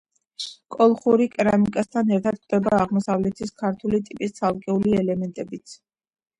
კოლხური 0.75 1.27
კერამიკასთან 1.35 2.15
ერთად 2.17 2.41
გვხვდება 2.41 2.75
აღმოსავლეთის 2.85 3.55
ქართული 3.63 4.03
ტიპის 4.11 4.37
ცალკეული 4.41 4.99
ელემენტებიც. 5.05 5.81